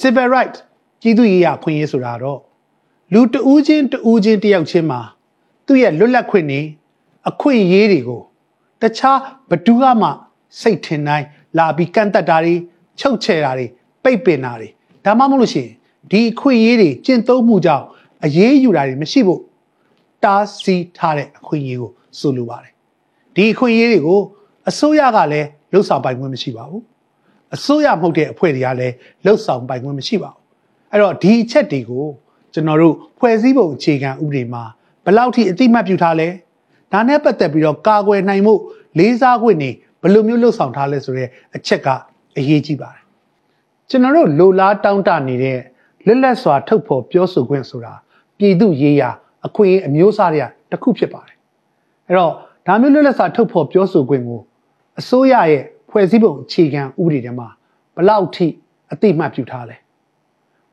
[0.00, 0.56] civil right
[1.00, 2.40] ပြည်သူရေးရာအခွင့်အရေးဆိုတာတော့
[3.12, 5.00] လူတဦးချင်းတဦးချင်းတယောက်ချင်းမှာ
[5.66, 6.60] သူ့ရဲ့လွတ်လပ်ခွင့်နေ
[7.28, 8.22] အခွင့်အရေးတွေကို
[8.80, 9.18] တခြား
[9.50, 10.08] ဘသူကမှ
[10.60, 11.26] စိတ်ထင်တိုင်း
[11.58, 12.54] လာပြီးကန့်တက်တာတွေ
[13.00, 13.66] ချုပ်ချယ်တာတွေ
[14.02, 14.68] ပိတ်ပင်တာတွေ
[15.04, 15.72] ဒါမှမဟုတ်လို့ရှိရင်
[16.10, 17.84] ဒီအခွင့်အရေးတွေကျင့်သုံးမှုကြောင့်
[18.24, 19.40] အရေးယူတာတွေမရှိဖို့
[20.24, 22.72] တားဆီးထားတဲ့အခွင့်အရေးကိုဆိုလိုပါတယ်
[23.34, 24.20] ဒီအခွင့်အရေးတွေကို
[24.68, 26.82] အစိုးရကလည်းလှုပ်ဆောင်ပိုင်ခွင့်မရှိပါဘူး
[27.54, 30.40] အစိုးရမဟုတ်တဲ့အဖွဲ့တွေကလည်းလှုပ်ဆောင်ပိုင်ခွင့်မရှိပါဘူး
[30.90, 32.06] အဲ့တော့ဒီအချက်တွေကို
[32.54, 34.62] ကျွန်တော်တို့ဖွဲ့စည်းပုံအခြေခံဥပဒေမှာ
[35.04, 36.28] ဘယ်လောက်ထိအတိမတ်ပြုထားလဲ
[36.92, 38.54] ဒါနဲ့ပတ်သက်ပြီးတော့ကာကွယ်နိုင်မှု
[38.98, 39.70] လေးစားခွင့်နေ
[40.02, 41.88] ဘယ်လိုမျိုးလှုပ်ဆောင်ထားလဲဆိုတဲ့အချက်က
[42.38, 43.02] အရေးကြီးပါတယ်
[43.88, 45.58] ကျွန်တော်တို့လိုလားတောင်းတနေတဲ့
[46.06, 47.94] လက်လက်စွာထုတ်ဖော်ပြောဆိုခွင့်ဆိုတာ
[48.38, 49.10] ပြည်သူရေးရာ
[49.46, 51.36] အခွင့်အရေးအမျိုးအစားတွေကတစ်ခုဖြစ်ပါတယ်
[52.08, 52.32] အဲ့တော့
[52.66, 54.40] ဒါမျိုးလက်လက်စွာထုတ်ဖော်ပြောဆိုခွင့်ကို
[55.00, 57.48] အစိုးရရဲ့ ဖွဲ့စည်းပုံအခြေခံဥပဒေထဲမှာ
[57.96, 58.46] ဘလောက်ထိ
[58.92, 59.76] အတိမတ်ပြုထားလဲ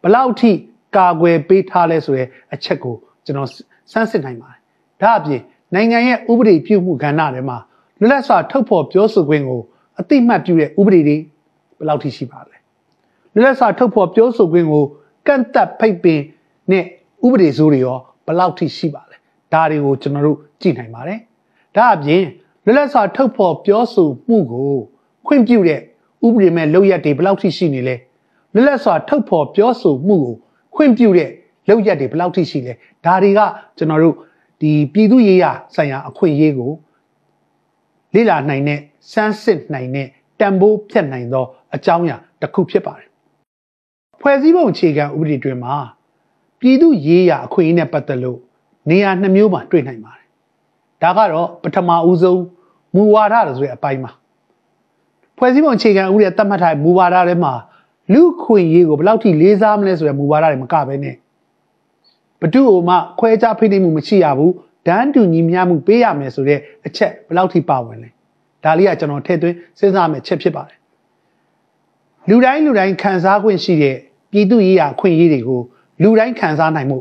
[0.03, 0.51] ဘလောက်ထိ
[0.95, 3.49] ကာကွယ်ပေးထားလဲဆိုတဲ့အချက်ကိုကျွန်တော်
[3.91, 4.59] စမ်းစစ်နိုင်ပါတယ်။
[5.01, 5.41] ဒါအပြင်
[5.73, 7.57] နိုင်ငံရဲ့ဥပဒေပြုမှုကဏ္ဍထဲမှာ
[7.99, 9.61] လွတ်လပ်စွာထုတ်ဖော်ပြောဆိုခွင့်ကို
[9.99, 11.17] အတိမတ်ပြုတဲ့ဥပဒေတွေ
[11.77, 12.55] ဘယ်လောက်ထိရှိပါလဲ။
[13.33, 14.83] လွတ်လပ်စွာထုတ်ဖော်ပြောဆိုခွင့်ကို
[15.27, 16.19] ကန့်သက်ဖိတ်ပင်
[16.71, 16.83] နဲ့
[17.25, 19.15] ဥပဒေစိုးတွေရောဘယ်လောက်ထိရှိပါလဲ။
[19.53, 21.19] ဒါတွေကိုကျွန်တော်တို့ကြည့်နိုင်ပါတယ်။
[21.77, 22.23] ဒါအပြင်
[22.65, 24.75] လွတ်လပ်စွာထုတ်ဖော်ပြောဆိုမှုကို
[25.27, 25.79] ခွင့်ပြုတဲ့
[26.25, 27.95] ဥပဒေမဲ့လုပ်ရက်တွေဘယ်လောက်ထိရှိနေလဲ။
[28.53, 30.33] လွတ်လပ်စွာထုတ်ဖော်ပြောဆိုမှုကို
[30.75, 31.29] ခွင့်ပြုတဲ့
[31.67, 32.73] လောက်ရက်တွေဘယ်လောက်ထိရှိလဲ
[33.05, 33.39] ဒါတွေက
[33.77, 34.15] ကျွန်တော်တို့
[34.61, 36.71] ဒီပြည်သူရေးရာဆိုင်ရာအခွင့်အရေးကို
[38.15, 38.79] လေ့လာနိုင်တဲ့
[39.11, 40.07] စမ်းစစ်နိုင်တဲ့
[40.39, 43.09] တန်ဖိုးဖြတ်နိုင်သောအကြောင်းအရာတစ်ခုဖြစ်ပါတယ်
[44.21, 45.75] ဖွဲ့စည်းပုံအခြေခံဥပဒေတွင်မှာ
[46.59, 48.39] ပြည်သူရေးရာအခွင့်အရေးနဲ့ပတ်သက်လို့
[48.89, 50.27] နေရာနှမျိုးမှာတွေ့နိုင်ပါတယ်
[51.03, 52.43] ဒါကတော့ပထမဦးဆုံး
[52.95, 54.11] မူဝါဒဆိုတဲ့အပိုင်းမှာ
[55.37, 57.53] ဖွဲ့စည်းပုံအခြေခံဥပဒေသတ်မှတ်ထားတဲ့မူဝါဒထဲမှာ
[58.13, 61.15] လူခွင့်ရေးကိုဘယ်လောက်ထိလေးစားမလဲဆိုတဲ့မူဝါဒတွေမကဘဲနဲ့
[62.41, 64.53] ဘသူ့ကိုမှခွဲခြားဖိနှိပ်မှုမရှိရဘူး
[64.87, 68.09] ဒန်းတူညီမျှမှုပေးရမယ်ဆိုတဲ့အချက်ဘယ်လောက်ထိပါဝင်လဲ
[68.63, 70.77] ဒါလေးကကျွန်တော်ထည့်သွင်းစဉ်းစားမယ့်ချက်ဖြစ်ပါတယ်
[72.29, 73.95] လူတိုင်းလူတိုင်းခံစား권ရှိတဲ့
[74.31, 75.61] ပြည်သူရေးရာခွင့်ရေးတွေကို
[76.01, 76.97] လူတိုင်းခံစားနိုင်မှု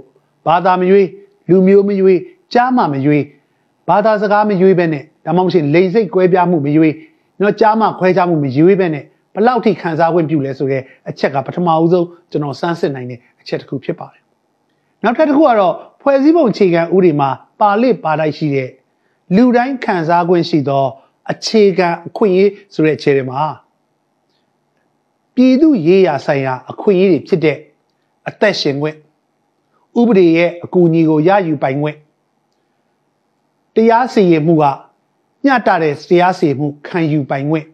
[0.47, 1.09] ဘာသာမရွေး
[1.49, 2.21] လူမျိုးမရွေး
[2.53, 3.25] ကြားမှမရွေး
[3.89, 6.95] ဘာသာစကားမရွေးပဲနဲ့ဒါမှမဟုတ်လိန်စိတ်ကွဲပြားမှုမရွေး
[7.41, 14.23] နော်ကြားမှခွဲခြားမှုမရွေးပဲနဲ့ဘလောက်ထိခံစား권ပြုလဲဆိုရဲအချက်ကပထမအဦးဆုံးကျွန်တော်စမ်းစစ်နိုင်တဲ့အချက်တစ်ခုဖြစ်ပါတယ်
[15.05, 18.69] နောက်ထပ်တစ်ခုကတော့ဖွဲ့စည်းပုံအခြေခံဥပဒေမှာပါလစ်ပါတိုက်ရှိတဲ့
[19.37, 20.85] လူတိုင်းခံစား권ရှိသော
[21.31, 23.43] အခြေခံအခွင့်အရေးဆိုတဲ့အခြေတွေမှာ
[25.35, 27.57] ပြည်သူရေးရာဆိုင်ရာအခွင့်အရေးတွေဖြစ်တဲ့
[28.29, 28.97] အသက်ရှင်ခွင့်
[30.01, 31.97] ဥပဒေရဲ့အကူအညီကိုရယူပိုင်ခွင့်
[33.75, 34.65] တရားစီရင်မှုက
[35.45, 37.67] မျှတတဲ့တရားစီရင်မှုခံယူပိုင်ခွင့်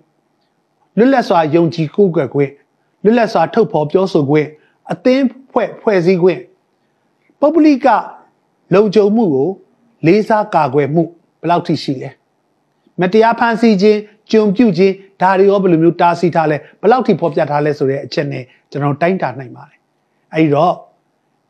[0.99, 2.53] လွတ်လပ်စွာယုံကြည်ကိုးကွယ်ခွင့်
[3.05, 4.49] လွတ်လပ်စွာထုတ်ဖော်ပြောဆိုခွင့်
[4.93, 6.41] အသင်းဖွဲ့ဖွဲ့စည်းခွင့်
[7.41, 7.87] ပုဂ္ဂလိက
[8.75, 9.49] လုံခြုံမှုကို
[10.07, 11.03] လေးစားကာကွယ်မှု
[11.41, 12.11] ဘယ်လောက်ထိရှိလဲ
[13.01, 13.99] မတရားဖန်ဆီးခြင်း
[14.33, 19.79] ကြုံပြုခြင်းဒါတွေရောဘယ်လိုမျိုးတားဆီးထားလဲဘယ်လောက်ထိဖော်ပြထားလဲဆိုတဲ့အချက်နဲ့ကျွန်တော်တိုင်းတာနိုင်ပါတယ်
[20.33, 20.75] အဲဒီတော့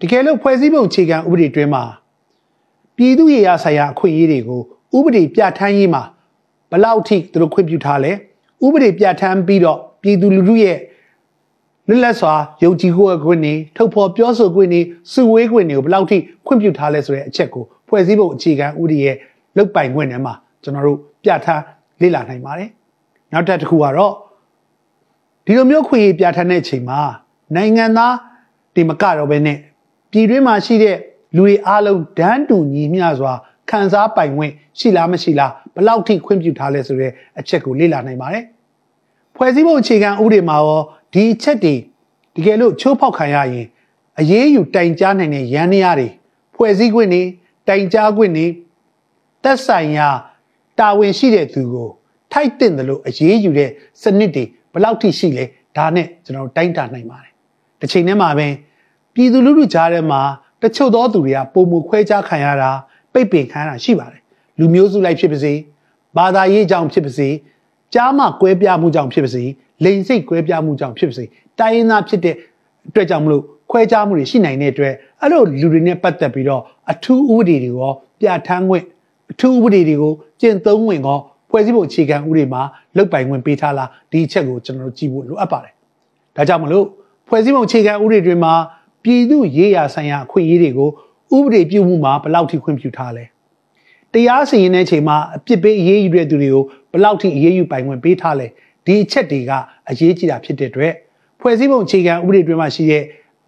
[0.00, 1.84] တကယ်လို့ဖွဲ့စည်းပုံအခြေခံဥပဒေတွင်မှာ
[2.96, 4.62] ပြည်သူ့ရေးရာဆိုင်ရာအခွင့်အရေးတွေကို
[4.96, 6.02] ဥပဒေပြဋ္ဌာန်းရေးမှာ
[6.70, 8.12] ဘယ်လောက်ထိသူတို့ခွင့်ပြုထားလဲ
[8.64, 10.78] ဥပဒေပြဋ္ဌာန်းပြီးတော့ပြည်သူလူထုရဲ့
[11.88, 14.80] လွတ်လပ်စွာယုံကြည်ကိုယ်ခွင့်နေထုတ်ဖော်ပြောဆိုခွင့်နေ
[15.12, 19.16] စုဝေးခွင့်တွေကိုဘယ်လောက်ထိခွင့်ပြုထားလဲဆိုတဲ့အချက်ကိုဖွဲ့စည်းပုံအခြေခံဥပဒေရဲ့
[19.56, 21.62] လုတ်ပိုင်ခွင့်ထဲမှာကျွန်တော်တို့ပြဋ္ဌာန်း
[22.00, 22.70] လေ့လာနိုင်ပါတယ်
[23.32, 24.12] နောက်တစ်ခုကတော့
[25.44, 27.00] ဒီလိုမျိုးခွင့်ရပြဋ္ဌာန်းတဲ့အချိန်မှာ
[27.54, 28.14] နိုင်ငံသား
[28.74, 29.58] ဒီမကတော့ပဲနဲ့
[30.10, 30.96] ပြည်တွင်းမှာရှိတဲ့
[31.36, 33.32] လူတွေအားလုံးဒန်းတူညီမျှစွာ
[33.70, 38.44] ခံစားပိုင်ခွင့်ရှိလားမရှိလားဘလောက်ထိခွင့်ပြုထားလဲဆိုတဲ့အချက်ကိုလေ့လာနိုင်ပါတယ်
[39.36, 40.80] ဖွဲ့စည်းပုံအခြေခံဥပဒေမှာရော
[41.12, 41.74] ဒီအချက်တွေ
[42.36, 43.66] တကယ်လို့ချိုးဖောက်ခံရရင်
[44.20, 46.08] အရေးယူတိုင်ကြားနိုင်တဲ့ရန်နေရတွေ
[46.54, 47.22] ဖွဲ့စည်းခွင့်နေ
[47.68, 48.46] တိုင်ကြားခွင့်နေ
[49.42, 50.08] သက်ဆိုင်ရာ
[50.78, 51.88] တာဝန်ရှိတဲ့သူကို
[52.32, 53.70] ထိုက်တင်တယ်လို့အရေးယူတဲ့
[54.02, 55.44] စနစ်တွေဘယ်လောက်ထိရှိလဲ
[55.76, 57.32] ဒါနဲ့ကျွန်တော်တိုင်းတာနိုင်ပါတယ်
[57.80, 58.48] တစ်ချိန်တည်းမှာပဲ
[59.14, 60.20] ပြည်သူလူထုကြားထဲမှာ
[60.62, 62.70] တချို့သောသူတွေကပုံမခွဲခြားခံရတာ
[63.16, 64.20] ပိတ်ပင်ခံရတာရှိပါတယ်
[64.58, 65.52] လူမျိုးစုလိုက်ဖြစ်ပါစေ
[66.16, 67.28] ဘာသာရေးကြောင့်ဖြစ်ပါစေ
[67.94, 69.44] ကြားမှကွဲပြားမှုကြောင့်ဖြစ်ပါစေ
[69.84, 71.24] လိန်စိတ်ကွဲပြားမှုကြောင့်ဖြစ်ပါစေ
[71.58, 72.36] တိုင်းရင်းသားဖြစ်တဲ့
[72.88, 78.84] အတွက်ကြောင့်မလို့ခွဲခြားမှုတွေရှိနိုင်တဲ့အတွက်အဲ့လိုလူတွေနဲ့ပတ်သက်ပြီးတော့အထူးဥပဒေတွေရောပြဋ္ဌာန်းခွင့်
[79.30, 81.18] အထူးဥပဒေတွေကိုကျင့်သုံးဝင်ကော
[81.50, 82.62] ဖွဲ့စည်းပုံအခြေခံဥပဒေမှာ
[82.96, 85.72] လုတ်ပိုင်ခွင့်ပေးထားလားဒီအချက်ကိုကျွန်တော်တို့ကြည့်ဖို့လိုအပ်ပါတယ်
[86.36, 86.86] ဒါကြောင့်မလို့
[87.28, 88.52] ဖွဲ့စည်းပုံအခြေခံဥပဒေတွေမှာ
[89.02, 90.90] ပြည်သူရေးရာဆိုင်ရာအခွင့်အရေးတွေကို
[91.36, 93.24] ဥပဒေပြုမှုမှာဘယ်လောက်ထိခွင့်ပြုထားလဲ
[94.12, 98.46] တရားစီရင်တဲ့အချိန်မှာအပြစ်ပေးအရေးယူတဲ့သူတွေကိုဘယ်လောက်ထိအရေးယူပိုင်ခွင့်ပေးထားလဲ
[98.86, 99.52] ဒီအချက်တွေက
[99.90, 100.94] အရေးကြီးတာဖြစ်တဲ့အတွက်
[101.40, 103.02] ဖွဲ့စည်းပုံအခြေခံဥပဒေတွေမှာရှိတဲ့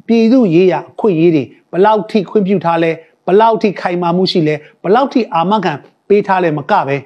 [0.06, 2.90] ပြည်သူရေးရာအခွင့်အရေးတွေဘယ်လောက်ထိခွင့်ပြုထားလဲ
[3.26, 5.72] ဘယ်လောက်ထိခိုင်မာမှုရှိလဲဘယ်လောက်ထိအာမခံ
[6.08, 6.96] ပေးထားလဲမကပဲ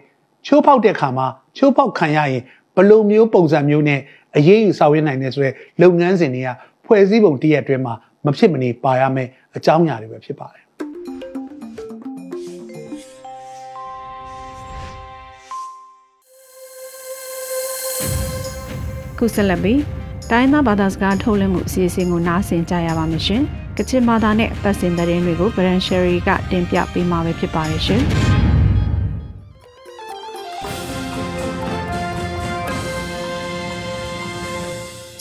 [0.46, 2.42] ချိုးဖောက်တဲ့ခါမှာချိုးဖောက်ခံရရင်
[2.74, 4.00] ဘယ်လိုမျိုးပုံစံမျိုးနဲ့
[4.36, 6.48] အရေးယူဆောင်ရွက်နိုင်တယ်ဆိုတဲ့လုပ်ငန်းစဉ်တွေက
[6.86, 7.94] ဖွဲ့စည်းပုံတရက်အတွင်းမှာ
[8.26, 10.61] မဖြစ်မနေပါရမယ်အကြောင်းအရာတွေပဲဖြစ်ပါတယ်
[19.22, 19.80] ခုဆက်လက်ပြီး
[20.30, 23.42] တိုင်းသားဘာသာစကားထုတ်လွှင့်မှုအစီအစဉ်ကိုနားဆင်ကြရပါမယ်ရှင်။
[23.78, 28.02] ကချင်ဘာသာနဲ့ပတ်စင်သတင်းတွေကို Brand Sherry ကတင်ပြပေးမှာပဲဖြစ်ပါတယ်ရှင်။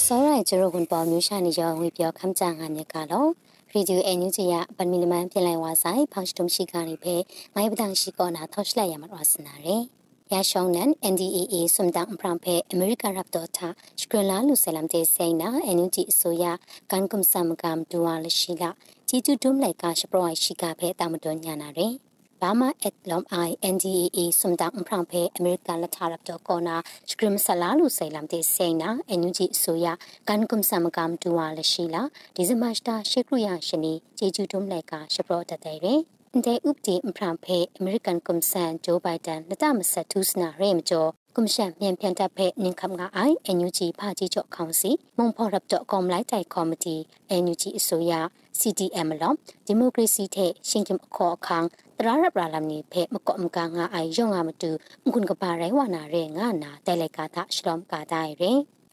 [0.06, 3.30] စောရိုင်ကျရဝန်ပေါ်မျိုးရှာနေရောဝေပြောခမ်းကြငါမြကတော့
[3.72, 7.16] ရီဒီယိုအန်ယူဂျီယပန်မီလမန်ပြင်လိုက်ဝါဆိုင်ဖောင်စတုံရှိကနေပဲ
[7.56, 10.01] မိုင်းပဒန်ရှိကောနာထော့ရှလိုက်ရမှာတော့စနာရယ်
[10.36, 13.60] ရရှောင်းနန် NDAA စုံတန်ပရမ်ဖဲအမေရိကန်ရပ်တော်ထ
[14.02, 16.46] စကရလာလူဆလမ်တေဆိုင်နာအန်ယူဂျီအစိုးရ
[16.92, 18.70] ကန်ကွမ်ဆမ်ကမ်ဒူဝါလရှိလာ
[19.10, 21.94] ဂျီတူဒုံလိုက်ကရှပရိုင်ရှိကဖဲတာမတော်ညာနာရယ်
[22.42, 26.76] ဘာမာအက်လုံအိုင် NDAA စုံတန်ဖရန်ဖဲအမေရိကန်လက်ထရပ်တော့ကောနာ
[27.10, 29.88] စကရမ်ဆလာလူဆိုင်လမ်တေဆိုင်နာအန်ယူဂျီအစိုးရ
[30.30, 32.04] ကန်ကွမ်ဆမ်ကမ်ဒူဝါလရှိလာ
[32.36, 36.02] ဒီဇင်ဘာစတာရှေကရယာရှင်နီဂျီတူဒုံလိုက်ကရှပရိုတတဲ့ရယ်
[36.34, 46.96] တဲ့ဥပဒေအဖရန်ဖဲအမေရိကန်ကွန်ဆန်ဂျိုးဘိုင်ဒန်လက်တမဆက်သူစနာရဲမကျော်ကွန်ရှန်မြန်ပြန်တပ်ဖဲနင်ခမ်ငါအိုင်အန်ယူဂျီဖာကြီးကျော်ခေါင်စီမုံဖော်ရပ်တော့ကောမ်လိုက်တိုင်ကော်မတီ
[47.30, 48.14] အန်ယူဂျီအစိုးရ
[48.60, 49.34] CDM လော
[49.66, 51.68] ဒီမိုကရေစီတဲ့ရှင်ကင်အခေါ်အခန်း
[51.98, 54.72] တရရပလာလမ်နီဖဲမကော့မကငါအိုင်ယောငါမတူ
[55.10, 58.26] ငွန်းကပါရဲဝနာရဲငါနာတဲလိုက်ကာတာရှလောမ်ကာတို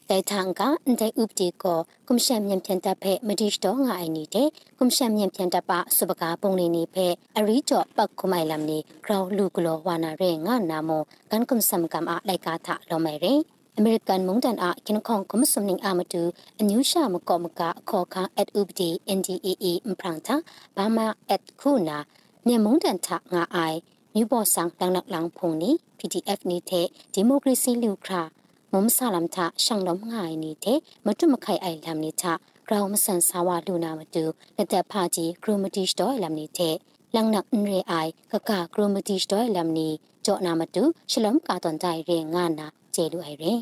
[0.09, 13.33] င်ရဲတိုင်ထန်ကအန်တိုင်ဥပဒေကိုကွန်ရှန်မြန်ပြန်တပ်ဖဲမဒီရှ်တော့ငါအိုင်နေတဲ့ကွန်ရှန်မြန်ပြန်တပ်ပစပကာပုံလေးနေဖဲအရီကျော်ပတ်ခုမိုင်လမ်နေဂရောလူကလောဝါနာရဲငါနာမောကန်ကွန်ဆမ်ကမ်အလိုက်ကာထလောမဲရဲ
[13.77, 16.21] အမေရိကန်မုန်တန်အကင်ခေါင်ကမစုံနင်းအမတူ
[16.59, 20.35] အညူရှာမကောမကအခေါ်ခါအက်ဥပဒေ NDAA မဖရန်တာ
[20.77, 21.97] ဘာမာအက်ခုနာ
[22.45, 23.77] မြေမုန်တန်ထငါအိုင်
[24.13, 28.23] မြူပေါ်ဆောင်တန်းလောက်လောင်ဖုန်နီ PDF နေတဲ့ဒီမိုကရေစီလူခရာ
[28.73, 32.31] မုံဆာလမ်ထရှန်လုံးငိုင်နေတဲ့မတွမခိုင်အိုင်လမ်နေထဂ
[32.67, 34.23] ground မဆန်စာဝလူနာမတူ
[34.57, 36.75] လက်သက်ဖာကြီး chromatish တော့လမ်နေတဲ့
[37.15, 39.89] လန်နက်အန်ရေအိုင်ကက chromatish တော့လမ်နီ
[40.25, 43.59] ကြောနာမတူရှလုံကာတွန်တိုင်ရေငါနာကျေလူအိုင်ရင်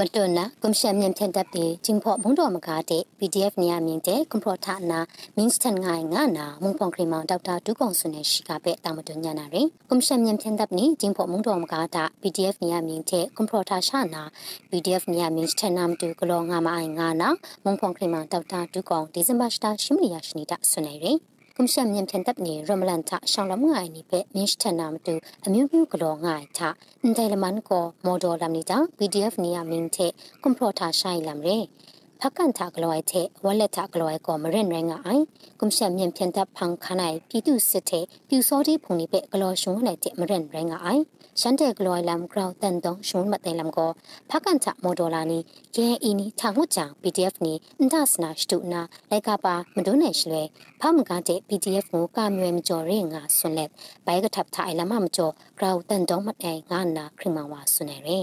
[0.00, 5.00] မတွနာကွန်ရှမ်မြန်ဖြန်တပ်တဲ့ဂျင်းဖော့မုံတော်မကားတဲ့ PDF နေရာမြင့်တဲ့ကွန်ပရိုထာနာ
[5.36, 14.22] means တန်ငိုင်ငါနာမုံဖောင်ခရီမောင်ဒေါက်တာဒုကောင်ဆွနေရှိကပဲတာမတွညာနာရင်ကွန်ရှမ်မြန်ဖြန်တပ်နေဂျင်းဖော့မုံတော်မကားတာ PDF နေရာမြင့်တဲ့ကွန်ပရိုထာရှာနာ
[14.70, 17.28] PDF နေရာ means တန်နာမတူကလောငါမအိုင်ငါနာ
[17.64, 21.18] မုံဖောင်ခရီမောင်ဒေါက်တာဒုကောင်ဒီဇင်ဘာစတာရှိမလီယာရှိနေတာဆွနေရင်
[21.56, 25.14] ကွန်ရှမ်မြန်ဖြန်တပ်နေရမလန်တာရှောင်းလမငိုင်နိပဲမင်းထနာမတူ
[25.46, 26.68] အမျိုးမျိုးကလောငိုင်တာ
[27.02, 30.12] အန်တိုင်လမန်ကိုမော်ဒယ်လမ်နီတာ PDF နေရမင်းတဲ့
[30.42, 31.58] ကွန်ပရိုတာရှိုင်လမ်ရဲ
[32.24, 35.24] ဖကန်တာကလောတဲ့ဝလက်တာကလောကိုမရင်ရငါအိုင်
[35.60, 41.02] ကွန်ရှမ်မြန်ဖြန်တပ်ဖန်ခနိုင်ပြည်သူစစ်တဲ့ပြူစောတိဖုန်နိပဲကလောရှုံးနိုင်တဲ့မရင်ရငါအိုင်
[41.40, 43.90] ရှန်တဲ့ကလောလမ်ဂရောက်တန်တုံရှုံးမတဲ့လမ်ကို
[44.30, 45.38] ဖကန်တာမော်ဒယ်လာနီ
[45.76, 48.80] ကေအီနီထာမှုချောင် PDF နီအန်ဒါစနာစတုနာ
[49.10, 50.42] လိုက်ကပါမဒုနယ်ရှလွဲ
[50.80, 53.70] ဖမကားတဲ့ PDF ကိုကမြွယ်မကျော်ရဲငါဆွန်လက်
[54.06, 58.20] ဘိုင်ကထပ်ထိုင်လမမကျော်ဂရောက်တန်တုံမတဲ့ငါနာခရမဝါဆွန်နေရဲ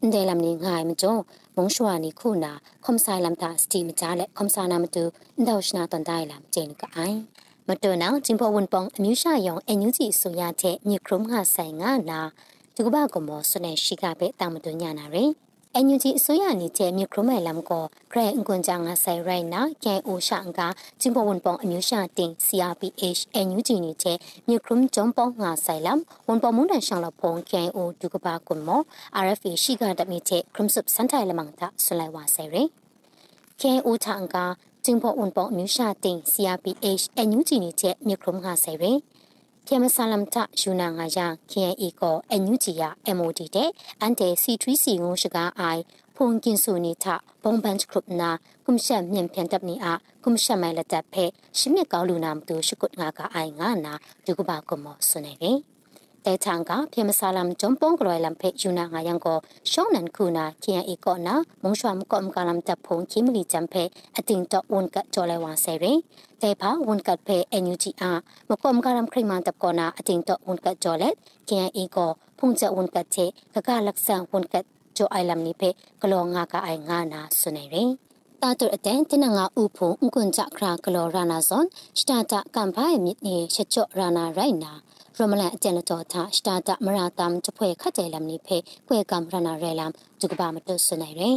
[0.00, 1.20] အန်ဒဲလမ်နီငါမကျော်
[1.56, 2.52] မုံရှွာနီခုနာ
[2.84, 5.04] ခွန်ဆိုင်လမ်တာစတီမကြလက်ခွန်ဆာနာမတူ
[5.36, 7.18] အန်ဒေါရှနာတန်တိုင်လမ်ဂျင်းကအိုင်
[7.68, 12.20] မတော်နောင်ဂျင်ဖောဝန်ပောင်အမျိုးရှာယောင်အန်ယူဂျီဆိုရတဲ့မြေခရုံးငါဆိုင်ငါနာ
[12.74, 15.30] ဒီကဘာကမောဆွနေရှိကပဲတာမတော်ညာနာရယ်
[15.78, 20.60] အန်ယူဂျီအစိုးရနေတဲ့မြေခရုံးမဲလမ်ကိုဂရန်အွန်ဂျာငါဆိုင်ရိုင်နာကဲအိုရှာက
[21.00, 24.16] ဂျင်ဖောဝန်ပောင်အမျိုးရှာတင် CRPH အန်ယူဂျီနေတဲ့
[24.48, 28.80] မြေခရုံးဂျုံပောင်ငါဆိုင်လမ်ဝန်ပောင်မွန်တန်ရှောင်းလဖုံကဲအိုဒီကဘာကမော
[29.24, 32.68] RFA ရှိကတမီတဲ့ခရုံးစုပ်စန်တိုင်လမန်တာဆွလိုက်ဝါဆိုင်ရယ်
[33.60, 34.36] ကဲအိုထန်က
[34.84, 38.98] ကျင်းဖို့ဝန်ပေါ်မြူရှာတင် CRPH အန်ယူဂျီနေချက်မြေခရုံးငါဆိုင်ရယ်
[39.68, 45.82] ပြမဆလမ်တယူနာငါယာ KNA ကိုအန်ယူဂျီယာ MOD တဲ့အန်တေ C3C ငုံရှိကအိုင်
[46.16, 47.04] ဖုန်ကင်ဆူနီထ
[47.42, 48.30] ဘုံဘန်ခရုပနာ
[48.66, 50.88] ကုမ်ရှမ်မြန်ပြန်တပ်နီအားကုမ်ရှမ်မဲလက်
[56.26, 59.38] တပ်ဖဲရှမြက်ကောင်းလူနာမတူရှိကုတ်ငါကအိုင်ငါနာဒီကဘာကမောဆွနေကေတဲချန်ကဖေမဆာလမ်ဂျုံပုံကလွယ်လမ်ဖေယူနာငါယံကို
[59.70, 63.84] ရှောင်းနန်ခုနာ KNA ကောနာမုံရှွမ်ကောမ်ကလမ်တပ်ဖုန်ခိမလီဂျမ်ဖေ
[64.18, 65.98] အတင်တော့ဝန်ကကြော်လဲဝါဆဲရင်
[66.42, 68.12] တဲဖာဝန်ကဖေ NUG အာ
[68.50, 71.08] မကောမ်ကလမ်ခရိမန်တပ်ကောနာအတင်တော့ဝန်ကကြော်လဲ
[71.48, 74.54] KNA ကိုဖုန်ချက်ဝန်ကချေကကလက်ဆန်ဝန်က
[74.96, 75.70] ဂျိုအိုင်လမ်နိဖေ
[76.02, 77.90] ကလောငါကအိုင်ငါနာဆွနေရင်
[78.42, 81.66] တာတူအတန်တနငါဥဖုံအကွန်ကြခရာကလောရာနာဇွန်
[81.98, 84.72] စတာတာကမ်ဖိုင်မြစ်နေချက်ချော့ရာနာရိုင်နာ
[85.18, 91.36] ရမလန်အကျန်တော်သာစတာတာမရာတမ်ချဖွဲခတ်တယ်လမ်နိဖေခွေကမ်ရနာရဲလမ်ဒုကဘာမတုဆွနေရင်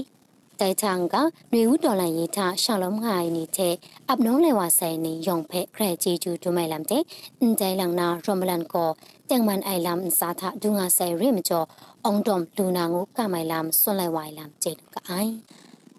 [0.59, 1.15] တိုင်ချန်က
[1.53, 3.75] နေဦးတော်လန်ရေးထားရှောင်းလုံးငိုင်းနေတဲ့
[4.09, 7.03] အပနုံးလေဝါဆိုင်နေယုံဖဲခရချီကျူဒူမိုင်လမ်တဲ့
[7.39, 8.89] အန်တိုင်လန်နာရမလန်ကို
[9.29, 11.67] တန်မန်အိုင်လမ်စာထဒူငါဆိုင်ရမကျော်
[12.05, 15.33] အောင်ဒုံလူနာငုကမိုင်လမ်ဆွန်လိုက်ဝိုင်လမ်ကျေကအိုင်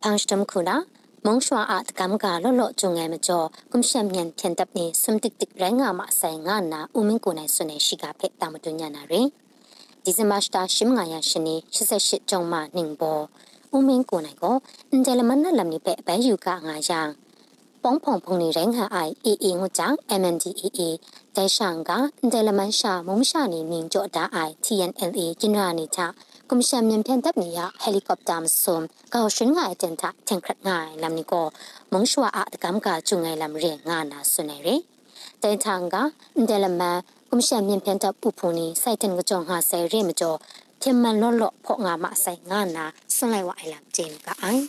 [0.04, 0.76] အန်စတမ်ခုနာ
[1.26, 9.26] မုံရှွာအတကမ်ကလောလောကျုံငယ်မကျော်ကွန်ရှမ်မြန်ဖြန်တပ်နေစမ်တစ်တစ်ရငါမဆိုင်ငါနာဦးမင်းကိုနိုင်ဆွနေရှိကဖက်တာမတွညာနာရင်
[10.04, 13.20] ဒီဇင်ဘာစတာရှင်းငါရရှင်နေ88ကျုံမနင်းဘော
[13.74, 14.56] ဦးမင်းကိုနိုင်ကို
[14.90, 17.08] အန်ဂျယ်လမန်နလမ်နိပဲအပန်းယူကငါရန်
[17.82, 20.80] ပေါင်းဖုံဖုံနေရင်ဟာအိုင်အေအေငုကြောင့် MNDAA
[21.36, 26.00] တိုင်ရှန်ကအန်ဂျယ်လမန်ရှာမုံရှာနေမြင်ကြော့တာအိုင် TNLA ကျင်းရာနေချ
[26.52, 28.78] ကွန်ရှင်မြန်ပြန်တပ်နေရဟယ်လီကော်ပတာမစုံ
[29.14, 31.46] ကောက်ရှင်ငါအတန်တာတန်ခရတ်ငါလမ်နီကို
[31.92, 34.68] မုံရှွာအတကမ်ကကျုံငယ်လမ်ရဲငါနာဆွနေရ
[35.42, 35.96] တိုင်ထန်က
[36.36, 36.98] အန်ဂျယ်လမန်
[37.30, 40.38] ကွန်ရှင်မြန်ပြန်တပ်ပူဖူနီစိုက်တန်ကကြောင့်ဟာဆယ်ရဲမကျော်
[40.82, 42.84] ထင်မှန်လော့လော့ဖော့ငါမဆိုင်ငါနာ
[43.14, 44.62] ဆွန်လိုက်ဝအိုင်လမ်ဂျင်းကအိုင်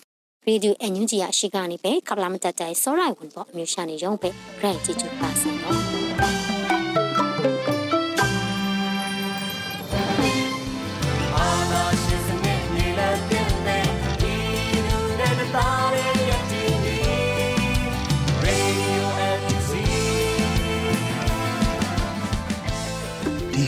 [0.48, 5.81] ရေဒီယိုအန်ယူဂျီရရှိကနေပဲကပလာမတတိုင်စောရိုင်ဝန်ပေါ်အမျိုးရှာနေရုံပဲဂရန်ဂျီဂျူပါဆန်တော့